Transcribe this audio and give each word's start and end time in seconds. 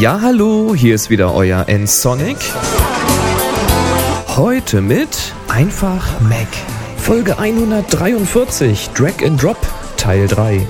Ja, 0.00 0.20
hallo, 0.20 0.74
hier 0.74 0.94
ist 0.94 1.10
wieder 1.10 1.32
euer 1.34 1.68
N-Sonic. 1.68 2.36
Heute 4.36 4.80
mit 4.80 5.34
Einfach 5.48 6.20
Mac. 6.20 6.48
Folge 6.96 7.38
143, 7.38 8.90
Drag 8.94 9.24
and 9.24 9.40
Drop, 9.42 9.58
Teil 9.96 10.26
3. 10.26 10.66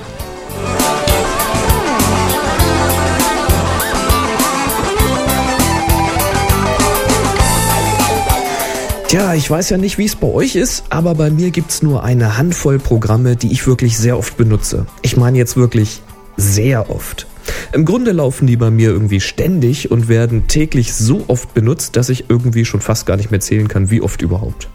Tja, 9.13 9.35
ich 9.35 9.47
weiß 9.47 9.69
ja 9.69 9.77
nicht, 9.77 9.99
wie 9.99 10.05
es 10.05 10.15
bei 10.15 10.25
euch 10.25 10.55
ist, 10.55 10.85
aber 10.89 11.13
bei 11.13 11.29
mir 11.29 11.51
gibt 11.51 11.69
es 11.69 11.83
nur 11.83 12.03
eine 12.03 12.35
Handvoll 12.35 12.79
Programme, 12.79 13.35
die 13.35 13.51
ich 13.51 13.67
wirklich 13.67 13.95
sehr 13.95 14.17
oft 14.17 14.37
benutze. 14.37 14.87
Ich 15.03 15.17
meine 15.17 15.37
jetzt 15.37 15.55
wirklich 15.55 16.01
sehr 16.35 16.89
oft. 16.89 17.27
Im 17.73 17.85
Grunde 17.85 18.11
laufen 18.11 18.47
die 18.47 18.57
bei 18.57 18.71
mir 18.71 18.89
irgendwie 18.89 19.21
ständig 19.21 19.91
und 19.91 20.07
werden 20.07 20.47
täglich 20.47 20.95
so 20.95 21.25
oft 21.27 21.53
benutzt, 21.53 21.95
dass 21.95 22.09
ich 22.09 22.27
irgendwie 22.27 22.65
schon 22.65 22.81
fast 22.81 23.05
gar 23.05 23.15
nicht 23.15 23.29
mehr 23.29 23.39
zählen 23.39 23.67
kann, 23.67 23.91
wie 23.91 24.01
oft 24.01 24.23
überhaupt. 24.23 24.67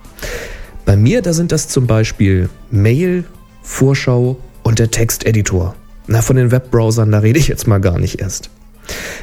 Bei 0.84 0.96
mir, 0.96 1.20
da 1.20 1.32
sind 1.32 1.50
das 1.50 1.66
zum 1.66 1.88
Beispiel 1.88 2.48
Mail, 2.70 3.24
Vorschau 3.64 4.36
und 4.62 4.78
der 4.78 4.92
Texteditor. 4.92 5.74
Na, 6.06 6.22
von 6.22 6.36
den 6.36 6.52
Webbrowsern, 6.52 7.10
da 7.10 7.18
rede 7.18 7.40
ich 7.40 7.48
jetzt 7.48 7.66
mal 7.66 7.80
gar 7.80 7.98
nicht 7.98 8.20
erst. 8.20 8.50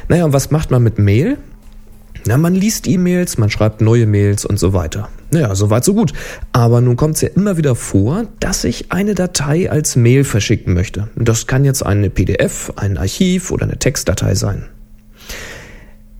Naja, 0.08 0.26
und 0.26 0.34
was 0.34 0.50
macht 0.50 0.70
man 0.70 0.82
mit 0.82 0.98
Mail? 0.98 1.38
Na, 2.26 2.36
man 2.36 2.54
liest 2.54 2.88
E-Mails, 2.88 3.38
man 3.38 3.50
schreibt 3.50 3.80
neue 3.80 4.06
Mails 4.06 4.44
und 4.44 4.58
so 4.58 4.72
weiter. 4.72 5.08
Naja, 5.30 5.54
soweit 5.54 5.84
so 5.84 5.94
gut. 5.94 6.12
Aber 6.52 6.80
nun 6.80 6.96
kommt 6.96 7.14
es 7.14 7.20
ja 7.20 7.28
immer 7.28 7.56
wieder 7.56 7.76
vor, 7.76 8.24
dass 8.40 8.64
ich 8.64 8.90
eine 8.90 9.14
Datei 9.14 9.70
als 9.70 9.94
Mail 9.94 10.24
verschicken 10.24 10.74
möchte. 10.74 11.08
Das 11.14 11.46
kann 11.46 11.64
jetzt 11.64 11.86
eine 11.86 12.10
PDF, 12.10 12.72
ein 12.74 12.98
Archiv 12.98 13.52
oder 13.52 13.64
eine 13.64 13.78
Textdatei 13.78 14.34
sein. 14.34 14.66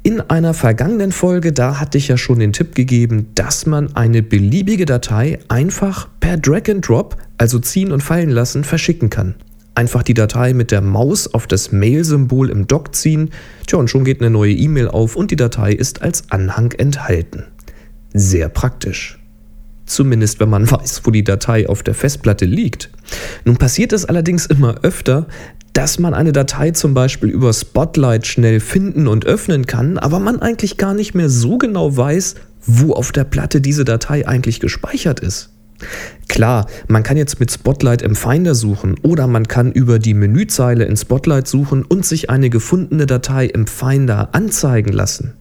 In 0.05 0.21
einer 0.21 0.55
vergangenen 0.55 1.11
Folge, 1.11 1.53
da 1.53 1.81
hatte 1.81 1.99
ich 1.99 2.07
ja 2.07 2.17
schon 2.17 2.39
den 2.39 2.53
Tipp 2.53 2.77
gegeben, 2.77 3.31
dass 3.35 3.67
man 3.67 3.97
eine 3.97 4.23
beliebige 4.23 4.87
Datei 4.87 5.41
einfach 5.49 6.07
per 6.21 6.37
Drag 6.37 6.69
and 6.71 6.87
Drop, 6.87 7.17
also 7.39 7.59
ziehen 7.59 7.91
und 7.91 8.05
fallen 8.05 8.31
lassen, 8.31 8.63
verschicken 8.63 9.11
kann. 9.11 9.35
Einfach 9.77 10.03
die 10.03 10.15
Datei 10.15 10.55
mit 10.55 10.71
der 10.71 10.81
Maus 10.81 11.29
auf 11.35 11.47
das 11.47 11.71
Mail-Symbol 11.71 12.49
im 12.49 12.67
Dock 12.67 12.95
ziehen, 12.95 13.29
tja, 13.67 13.79
und 13.79 13.91
schon 13.91 14.07
geht 14.07 14.23
eine 14.23 14.31
neue 14.31 14.55
E-Mail 14.55 14.89
auf 14.89 15.17
und 15.17 15.31
die 15.31 15.37
Datei 15.37 15.73
ist 15.73 16.01
als 16.01 16.31
Anhang 16.31 16.73
enthalten. 16.73 17.45
Sehr 18.15 18.49
praktisch. 18.49 19.19
Zumindest 19.85 20.41
wenn 20.41 20.49
man 20.49 20.71
weiß, 20.71 21.03
wo 21.05 21.11
die 21.11 21.25
Datei 21.25 21.69
auf 21.69 21.83
der 21.83 21.93
Festplatte 21.93 22.47
liegt. 22.47 22.91
Nun 23.45 23.59
passiert 23.59 23.93
es 23.93 24.07
allerdings 24.07 24.47
immer 24.47 24.83
öfter, 24.83 25.27
dass 25.75 25.99
man 25.99 26.15
eine 26.15 26.33
Datei 26.33 26.71
zum 26.71 26.95
Beispiel 26.95 27.29
über 27.29 27.53
Spotlight 27.53 28.27
schnell 28.27 28.61
finden 28.61 29.07
und 29.07 29.27
öffnen 29.27 29.67
kann, 29.67 29.99
aber 29.99 30.21
man 30.21 30.41
eigentlich 30.41 30.79
gar 30.79 30.95
nicht 30.95 31.15
mehr 31.15 31.29
so 31.29 31.59
genau 31.59 31.95
weiß, 31.95 32.37
wo 32.65 32.95
auf 32.95 33.13
der 33.13 33.25
Platte 33.25 33.61
diese 33.61 33.85
Datei 33.85 34.27
eigentlich 34.27 34.59
gespeichert 34.59 35.21
ist. 35.21 35.51
Klar, 36.29 36.67
man 36.89 37.03
kann 37.03 37.17
jetzt 37.17 37.41
mit 37.41 37.51
Spotlight 37.51 38.03
im 38.03 38.15
Finder 38.15 38.55
suchen 38.55 38.97
oder 39.03 39.27
man 39.27 39.49
kann 39.49 39.73
über 39.73 39.99
die 39.99 40.15
Menüzeile 40.15 40.85
in 40.85 40.97
Spotlight 40.97 41.49
suchen 41.49 41.85
und 41.85 42.05
sich 42.05 42.31
eine 42.31 42.51
gefundene 42.51 43.07
Datei 43.07 43.47
im 43.47 43.67
Finder 43.67 44.31
anzeigen 44.33 44.93
lassen. 44.93 45.35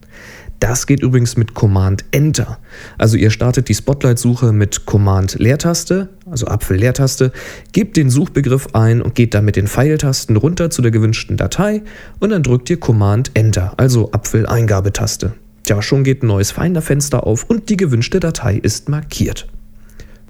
Das 0.59 0.87
geht 0.87 1.01
übrigens 1.01 1.35
mit 1.35 1.53
Command 1.53 2.05
Enter. 2.11 2.59
Also 2.97 3.17
ihr 3.17 3.29
startet 3.29 3.67
die 3.67 3.73
Spotlight-Suche 3.73 4.53
mit 4.53 4.85
Command 4.85 5.37
Leertaste, 5.37 6.09
also 6.29 6.47
Apfel 6.47 6.77
Leertaste, 6.77 7.33
gebt 7.73 7.97
den 7.97 8.09
Suchbegriff 8.09 8.69
ein 8.73 9.01
und 9.01 9.15
geht 9.15 9.33
dann 9.33 9.45
mit 9.45 9.57
den 9.57 9.67
Pfeiltasten 9.67 10.37
runter 10.37 10.69
zu 10.69 10.81
der 10.81 10.91
gewünschten 10.91 11.35
Datei 11.35 11.83
und 12.19 12.29
dann 12.29 12.41
drückt 12.41 12.69
ihr 12.69 12.79
Command 12.79 13.31
Enter, 13.33 13.73
also 13.77 14.11
Apfel 14.13 14.47
Eingabetaste. 14.47 15.33
Ja, 15.67 15.81
schon 15.81 16.03
geht 16.03 16.23
ein 16.23 16.27
neues 16.27 16.51
Finder-Fenster 16.51 17.27
auf 17.27 17.43
und 17.49 17.69
die 17.69 17.77
gewünschte 17.77 18.19
Datei 18.19 18.55
ist 18.55 18.87
markiert 18.87 19.47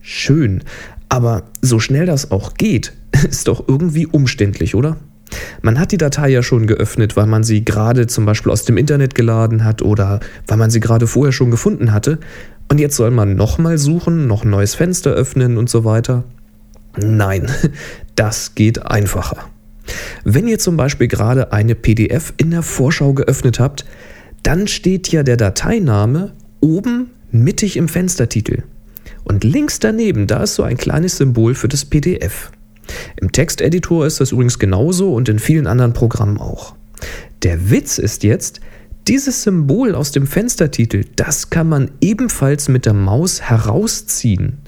schön. 0.06 0.64
Aber 1.10 1.44
so 1.62 1.80
schnell 1.80 2.06
das 2.06 2.32
auch 2.32 2.54
geht, 2.54 2.94
ist 3.30 3.48
doch 3.48 3.68
irgendwie 3.68 4.08
umständlich, 4.08 4.76
oder? 4.76 4.98
Man 5.62 5.80
hat 5.80 5.92
die 5.92 5.98
Datei 5.98 6.30
ja 6.30 6.44
schon 6.44 6.68
geöffnet, 6.68 7.18
weil 7.18 7.26
man 7.26 7.44
sie 7.44 7.66
gerade 7.66 8.08
zum 8.08 8.26
Beispiel 8.26 8.52
aus 8.52 8.64
dem 8.64 8.78
Internet 8.78 9.16
geladen 9.16 9.64
hat 9.64 9.82
oder 9.82 10.20
weil 10.48 10.58
man 10.58 10.70
sie 10.70 10.80
gerade 10.80 11.08
vorher 11.08 11.32
schon 11.32 11.52
gefunden 11.52 11.92
hatte. 11.92 12.20
Und 12.70 12.80
jetzt 12.80 12.96
soll 12.96 13.12
man 13.12 13.36
nochmal 13.36 13.78
suchen, 13.78 14.28
noch 14.28 14.44
ein 14.44 14.52
neues 14.52 14.76
Fenster 14.76 15.12
öffnen 15.12 15.58
und 15.58 15.70
so 15.70 15.84
weiter. 15.84 16.24
Nein, 16.98 17.52
das 18.16 18.56
geht 18.56 18.86
einfacher. 18.86 19.50
Wenn 20.24 20.48
ihr 20.48 20.60
zum 20.60 20.78
Beispiel 20.78 21.08
gerade 21.08 21.52
eine 21.52 21.76
PDF 21.76 22.34
in 22.38 22.52
der 22.52 22.64
Vorschau 22.64 23.14
geöffnet 23.14 23.60
habt, 23.60 23.86
dann 24.44 24.68
steht 24.68 25.12
ja 25.12 25.24
der 25.24 25.38
Dateiname 25.38 26.34
oben 26.62 27.10
mittig 27.32 27.78
im 27.78 27.88
Fenstertitel. 27.88 28.64
Und 29.25 29.44
links 29.44 29.80
daneben, 29.80 30.28
da 30.28 30.44
ist 30.44 30.56
so 30.56 30.63
ein 30.63 30.78
kleines 30.78 31.18
Symbol 31.18 31.56
für 31.56 31.68
das 31.68 31.84
PDF. 31.84 32.52
Im 33.19 33.31
Texteditor 33.31 34.06
ist 34.06 34.22
das 34.22 34.31
übrigens 34.31 34.59
genauso 34.59 35.13
und 35.13 35.28
in 35.28 35.40
vielen 35.40 35.68
anderen 35.68 35.94
Programmen 35.94 36.38
auch. 36.38 36.75
Der 37.44 37.69
Witz 37.69 37.97
ist 37.97 38.24
jetzt, 38.24 38.62
dieses 39.08 39.44
Symbol 39.44 39.94
aus 39.94 40.12
dem 40.12 40.25
Fenstertitel, 40.25 41.06
das 41.16 41.50
kann 41.50 41.69
man 41.69 41.91
ebenfalls 42.02 42.69
mit 42.69 42.85
der 42.85 42.94
Maus 42.94 43.41
herausziehen. 43.41 44.59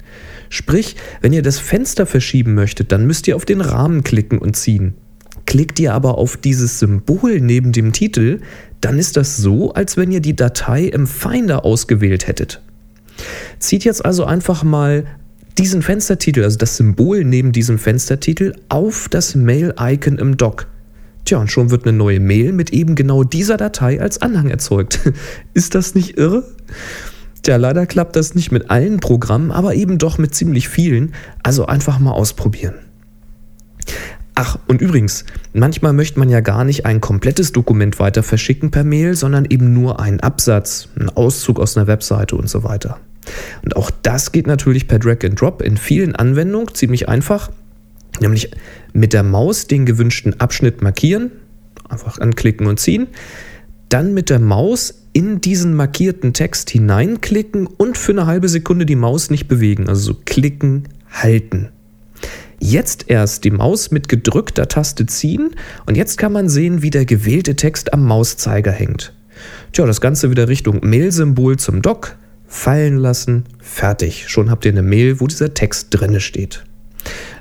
Sprich, 0.49 0.95
wenn 1.21 1.33
ihr 1.33 1.41
das 1.41 1.59
Fenster 1.59 2.05
verschieben 2.05 2.53
möchtet, 2.53 2.91
dann 2.91 3.07
müsst 3.07 3.27
ihr 3.27 3.35
auf 3.35 3.45
den 3.45 3.61
Rahmen 3.61 4.03
klicken 4.03 4.37
und 4.37 4.55
ziehen. 4.55 4.93
Klickt 5.45 5.79
ihr 5.79 5.93
aber 5.93 6.17
auf 6.17 6.37
dieses 6.37 6.79
Symbol 6.79 7.39
neben 7.39 7.71
dem 7.71 7.93
Titel, 7.93 8.41
dann 8.81 8.99
ist 8.99 9.17
das 9.17 9.37
so, 9.37 9.73
als 9.73 9.97
wenn 9.97 10.11
ihr 10.11 10.19
die 10.19 10.35
Datei 10.35 10.83
im 10.83 11.07
Finder 11.07 11.65
ausgewählt 11.65 12.27
hättet. 12.27 12.61
Zieht 13.59 13.83
jetzt 13.83 14.05
also 14.05 14.25
einfach 14.25 14.63
mal 14.63 15.05
diesen 15.57 15.81
Fenstertitel, 15.81 16.43
also 16.43 16.57
das 16.57 16.77
Symbol 16.77 17.23
neben 17.23 17.51
diesem 17.51 17.79
Fenstertitel, 17.79 18.53
auf 18.69 19.09
das 19.09 19.35
Mail-Icon 19.35 20.17
im 20.19 20.37
Dock. 20.37 20.67
Tja, 21.25 21.39
und 21.39 21.51
schon 21.51 21.71
wird 21.71 21.85
eine 21.85 21.97
neue 21.97 22.19
Mail 22.19 22.53
mit 22.53 22.71
eben 22.71 22.95
genau 22.95 23.23
dieser 23.23 23.57
Datei 23.57 23.99
als 23.99 24.21
Anhang 24.21 24.49
erzeugt. 24.49 24.99
Ist 25.53 25.75
das 25.75 25.95
nicht 25.95 26.17
irre? 26.17 26.45
Tja, 27.41 27.57
leider 27.57 27.85
klappt 27.85 28.15
das 28.15 28.35
nicht 28.35 28.51
mit 28.51 28.69
allen 28.69 28.99
Programmen, 28.99 29.51
aber 29.51 29.75
eben 29.75 29.97
doch 29.97 30.17
mit 30.17 30.33
ziemlich 30.33 30.69
vielen. 30.69 31.13
Also 31.43 31.65
einfach 31.65 31.99
mal 31.99 32.11
ausprobieren. 32.11 32.75
Ach, 34.35 34.59
und 34.67 34.81
übrigens, 34.81 35.25
manchmal 35.53 35.93
möchte 35.93 36.19
man 36.19 36.29
ja 36.29 36.41
gar 36.41 36.63
nicht 36.63 36.85
ein 36.85 37.01
komplettes 37.01 37.51
Dokument 37.53 37.99
weiter 37.99 38.21
verschicken 38.21 38.69
per 38.69 38.83
Mail, 38.83 39.15
sondern 39.15 39.45
eben 39.49 39.73
nur 39.73 39.99
einen 39.99 40.19
Absatz, 40.19 40.89
einen 40.95 41.09
Auszug 41.09 41.59
aus 41.59 41.75
einer 41.75 41.87
Webseite 41.87 42.35
und 42.35 42.47
so 42.47 42.63
weiter. 42.63 42.99
Und 43.63 43.75
auch 43.75 43.91
das 44.01 44.31
geht 44.31 44.47
natürlich 44.47 44.87
per 44.87 44.99
Drag 44.99 45.23
and 45.23 45.39
Drop 45.39 45.61
in 45.61 45.77
vielen 45.77 46.15
Anwendungen 46.15 46.73
ziemlich 46.73 47.09
einfach, 47.09 47.51
nämlich 48.19 48.51
mit 48.93 49.13
der 49.13 49.23
Maus 49.23 49.67
den 49.67 49.85
gewünschten 49.85 50.39
Abschnitt 50.39 50.81
markieren, 50.81 51.31
einfach 51.89 52.19
anklicken 52.19 52.67
und 52.67 52.79
ziehen, 52.79 53.07
dann 53.89 54.13
mit 54.13 54.29
der 54.29 54.39
Maus 54.39 55.03
in 55.13 55.41
diesen 55.41 55.73
markierten 55.73 56.33
Text 56.33 56.69
hineinklicken 56.69 57.67
und 57.67 57.97
für 57.97 58.11
eine 58.11 58.25
halbe 58.25 58.49
Sekunde 58.49 58.85
die 58.85 58.95
Maus 58.95 59.29
nicht 59.29 59.47
bewegen, 59.47 59.87
also 59.87 60.13
so 60.13 60.19
klicken, 60.25 60.83
halten. 61.09 61.69
Jetzt 62.59 63.05
erst 63.07 63.43
die 63.43 63.51
Maus 63.51 63.91
mit 63.91 64.09
gedrückter 64.09 64.67
Taste 64.67 65.05
ziehen 65.05 65.51
und 65.85 65.95
jetzt 65.95 66.17
kann 66.17 66.33
man 66.33 66.49
sehen, 66.49 66.81
wie 66.81 66.89
der 66.89 67.05
gewählte 67.05 67.55
Text 67.55 67.93
am 67.93 68.03
Mauszeiger 68.05 68.71
hängt. 68.71 69.13
Tja, 69.71 69.85
das 69.85 70.01
Ganze 70.01 70.31
wieder 70.31 70.47
Richtung 70.47 70.79
Mail-Symbol 70.83 71.57
zum 71.57 71.81
Dock, 71.81 72.15
fallen 72.47 72.97
lassen, 72.97 73.43
fertig. 73.59 74.25
Schon 74.27 74.49
habt 74.49 74.65
ihr 74.65 74.71
eine 74.71 74.81
Mail, 74.81 75.19
wo 75.19 75.27
dieser 75.27 75.53
Text 75.53 75.87
drinne 75.91 76.19
steht. 76.19 76.63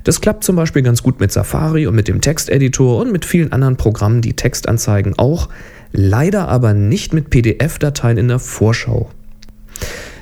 Das 0.05 0.21
klappt 0.21 0.45
zum 0.45 0.57
Beispiel 0.57 0.83
ganz 0.83 1.03
gut 1.03 1.21
mit 1.21 1.33
Safari 1.33 1.87
und 1.87 1.95
mit 1.95 2.09
dem 2.09 2.21
Texteditor 2.21 2.99
und 3.01 3.13
mit 3.13 3.25
vielen 3.25 3.53
anderen 3.53 3.77
Programmen, 3.77 4.23
die 4.23 4.35
Text 4.35 4.69
anzeigen, 4.69 5.15
auch. 5.17 5.49
Leider 5.93 6.49
aber 6.49 6.75
nicht 6.75 7.13
mit 7.13 7.31
PDF-Dateien 7.31 8.19
in 8.19 8.29
der 8.29 8.39
Vorschau. 8.39 9.11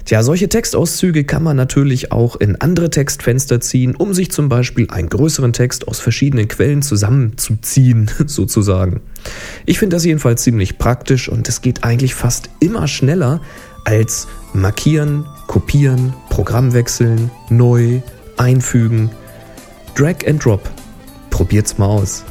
Tja, 0.05 0.23
solche 0.23 0.51
Textauszüge 0.51 1.25
kann 1.25 1.43
man 1.43 1.57
natürlich 1.57 2.13
auch 2.13 2.37
in 2.37 2.61
andere 2.61 2.91
Textfenster 2.91 3.61
ziehen, 3.61 3.97
um 3.97 4.13
sich 4.13 4.31
zum 4.31 4.51
Beispiel 4.51 4.87
einen 4.91 5.09
größeren 5.09 5.55
Text 5.55 5.89
aus 5.89 5.99
verschiedenen 5.99 6.47
Quellen 6.47 6.83
zusammenzuziehen, 6.83 8.11
sozusagen. 8.27 9.01
Ich 9.65 9.79
finde 9.79 9.97
das 9.97 10.05
jedenfalls 10.05 10.43
ziemlich 10.43 10.77
praktisch 10.77 11.31
und 11.31 11.49
es 11.49 11.63
geht 11.63 11.85
eigentlich 11.85 12.15
fast 12.15 12.51
immer 12.61 12.87
schneller 12.87 13.41
als 13.85 14.27
markieren, 14.53 15.27
kopieren, 15.47 16.15
Programm 16.31 16.73
wechseln, 16.73 17.31
neu, 17.49 18.01
einfügen. 18.37 19.11
Drag 19.95 20.27
and 20.27 20.45
Drop. 20.45 20.69
Probiert's 21.31 21.79
mal 21.79 21.87
aus. 21.87 22.25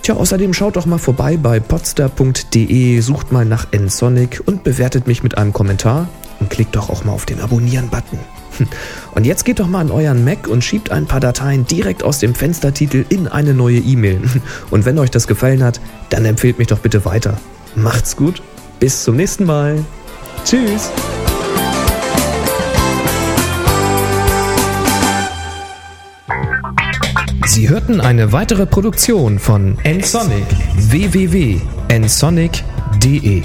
Tja, 0.02 0.16
außerdem 0.16 0.52
schaut 0.52 0.76
doch 0.76 0.84
mal 0.84 0.98
vorbei 0.98 1.38
bei 1.38 1.60
podster.de, 1.60 3.00
sucht 3.00 3.32
mal 3.32 3.46
nach 3.46 3.68
Nsonic 3.72 4.42
und 4.44 4.64
bewertet 4.64 5.06
mich 5.06 5.22
mit 5.22 5.38
einem 5.38 5.54
Kommentar 5.54 6.10
und 6.40 6.50
klickt 6.50 6.76
doch 6.76 6.90
auch 6.90 7.04
mal 7.04 7.12
auf 7.12 7.24
den 7.24 7.40
Abonnieren-Button. 7.40 8.18
Und 9.14 9.26
jetzt 9.26 9.44
geht 9.44 9.60
doch 9.60 9.68
mal 9.68 9.80
an 9.80 9.90
euren 9.90 10.24
Mac 10.24 10.48
und 10.48 10.64
schiebt 10.64 10.90
ein 10.90 11.06
paar 11.06 11.20
Dateien 11.20 11.66
direkt 11.66 12.02
aus 12.02 12.18
dem 12.18 12.34
Fenstertitel 12.34 13.04
in 13.08 13.28
eine 13.28 13.54
neue 13.54 13.78
E-Mail. 13.78 14.20
Und 14.70 14.84
wenn 14.84 14.98
euch 14.98 15.10
das 15.10 15.26
gefallen 15.26 15.62
hat, 15.62 15.80
dann 16.10 16.24
empfehlt 16.24 16.58
mich 16.58 16.68
doch 16.68 16.78
bitte 16.78 17.04
weiter. 17.04 17.36
Macht's 17.74 18.16
gut, 18.16 18.42
bis 18.80 19.04
zum 19.04 19.16
nächsten 19.16 19.44
Mal. 19.44 19.84
Tschüss. 20.44 20.90
Sie 27.46 27.68
hörten 27.68 28.00
eine 28.00 28.32
weitere 28.32 28.66
Produktion 28.66 29.38
von 29.38 29.78
nsonic 29.84 30.46
www.nsonic.de 30.76 33.42